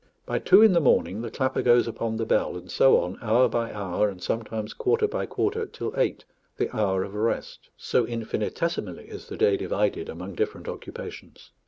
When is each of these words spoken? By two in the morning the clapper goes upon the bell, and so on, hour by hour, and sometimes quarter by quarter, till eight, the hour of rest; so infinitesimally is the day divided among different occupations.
By 0.25 0.39
two 0.39 0.63
in 0.63 0.73
the 0.73 0.81
morning 0.81 1.21
the 1.21 1.29
clapper 1.29 1.61
goes 1.61 1.87
upon 1.87 2.17
the 2.17 2.25
bell, 2.25 2.57
and 2.57 2.71
so 2.71 2.97
on, 2.97 3.19
hour 3.21 3.47
by 3.47 3.71
hour, 3.71 4.09
and 4.09 4.19
sometimes 4.19 4.73
quarter 4.73 5.07
by 5.07 5.27
quarter, 5.27 5.67
till 5.67 5.93
eight, 5.95 6.25
the 6.57 6.75
hour 6.75 7.03
of 7.03 7.13
rest; 7.13 7.69
so 7.77 8.07
infinitesimally 8.07 9.05
is 9.09 9.27
the 9.27 9.37
day 9.37 9.57
divided 9.57 10.09
among 10.09 10.33
different 10.33 10.67
occupations. 10.67 11.51